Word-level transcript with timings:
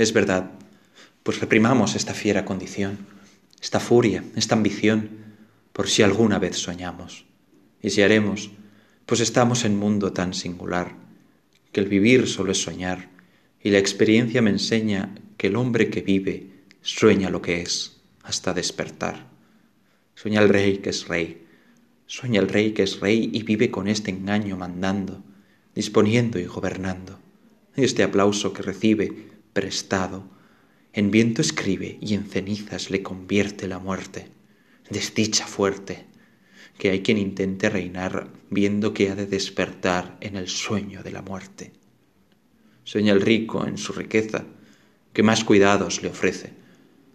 Es 0.00 0.14
verdad, 0.14 0.52
pues 1.22 1.40
reprimamos 1.40 1.94
esta 1.94 2.14
fiera 2.14 2.46
condición, 2.46 3.00
esta 3.60 3.80
furia, 3.80 4.24
esta 4.34 4.54
ambición, 4.54 5.10
por 5.74 5.90
si 5.90 6.02
alguna 6.02 6.38
vez 6.38 6.56
soñamos. 6.56 7.26
Y 7.82 7.90
si 7.90 8.00
haremos, 8.00 8.50
pues 9.04 9.20
estamos 9.20 9.66
en 9.66 9.76
mundo 9.76 10.14
tan 10.14 10.32
singular, 10.32 10.96
que 11.70 11.80
el 11.80 11.86
vivir 11.86 12.28
solo 12.28 12.52
es 12.52 12.62
soñar, 12.62 13.10
y 13.62 13.68
la 13.68 13.78
experiencia 13.78 14.40
me 14.40 14.48
enseña 14.48 15.16
que 15.36 15.48
el 15.48 15.56
hombre 15.56 15.90
que 15.90 16.00
vive 16.00 16.64
sueña 16.80 17.28
lo 17.28 17.42
que 17.42 17.60
es 17.60 18.00
hasta 18.22 18.54
despertar. 18.54 19.26
Sueña 20.14 20.40
el 20.40 20.48
rey 20.48 20.78
que 20.78 20.88
es 20.88 21.08
rey, 21.08 21.46
sueña 22.06 22.40
el 22.40 22.48
rey 22.48 22.72
que 22.72 22.84
es 22.84 23.00
rey 23.00 23.28
y 23.34 23.42
vive 23.42 23.70
con 23.70 23.86
este 23.86 24.10
engaño 24.10 24.56
mandando, 24.56 25.22
disponiendo 25.74 26.38
y 26.38 26.46
gobernando. 26.46 27.20
Este 27.76 28.02
aplauso 28.02 28.54
que 28.54 28.62
recibe, 28.62 29.39
prestado, 29.52 30.24
en 30.92 31.10
viento 31.10 31.40
escribe 31.40 31.98
y 32.00 32.14
en 32.14 32.24
cenizas 32.24 32.90
le 32.90 33.02
convierte 33.02 33.68
la 33.68 33.78
muerte. 33.78 34.28
Desdicha 34.90 35.46
fuerte, 35.46 36.06
que 36.78 36.90
hay 36.90 37.02
quien 37.02 37.18
intente 37.18 37.70
reinar 37.70 38.28
viendo 38.48 38.92
que 38.92 39.10
ha 39.10 39.14
de 39.14 39.26
despertar 39.26 40.16
en 40.20 40.36
el 40.36 40.48
sueño 40.48 41.02
de 41.02 41.12
la 41.12 41.22
muerte. 41.22 41.72
Sueña 42.84 43.12
el 43.12 43.20
rico 43.20 43.66
en 43.66 43.78
su 43.78 43.92
riqueza, 43.92 44.46
que 45.12 45.22
más 45.22 45.44
cuidados 45.44 46.02
le 46.02 46.08
ofrece. 46.08 46.50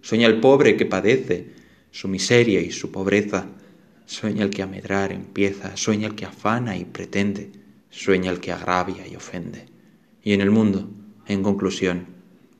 Sueña 0.00 0.26
el 0.26 0.40
pobre 0.40 0.76
que 0.76 0.86
padece 0.86 1.50
su 1.90 2.08
miseria 2.08 2.60
y 2.60 2.72
su 2.72 2.90
pobreza. 2.90 3.46
Sueña 4.06 4.42
el 4.42 4.50
que 4.50 4.62
a 4.62 4.66
medrar 4.66 5.12
empieza, 5.12 5.76
sueña 5.76 6.08
el 6.08 6.14
que 6.14 6.24
afana 6.24 6.76
y 6.76 6.84
pretende, 6.84 7.52
sueña 7.90 8.30
el 8.30 8.40
que 8.40 8.50
agravia 8.50 9.06
y 9.06 9.14
ofende. 9.14 9.66
Y 10.22 10.32
en 10.32 10.40
el 10.40 10.50
mundo, 10.50 10.90
en 11.26 11.42
conclusión, 11.42 12.06